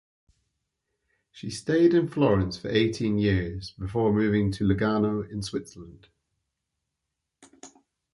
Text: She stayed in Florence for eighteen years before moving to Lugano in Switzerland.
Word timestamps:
She 1.29 1.51
stayed 1.51 1.93
in 1.93 2.07
Florence 2.07 2.57
for 2.57 2.69
eighteen 2.69 3.19
years 3.19 3.69
before 3.77 4.11
moving 4.11 4.51
to 4.53 4.63
Lugano 4.65 5.21
in 5.29 5.43
Switzerland. 5.43 6.07